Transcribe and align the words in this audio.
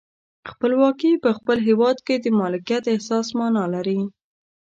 خپلواکي 0.49 1.11
په 1.23 1.29
خپل 1.37 1.57
هیواد 1.67 1.97
کې 2.07 2.15
د 2.19 2.25
مالکیت 2.39 2.83
احساس 2.93 3.27
معنا 3.39 3.63
لري. 3.73 3.99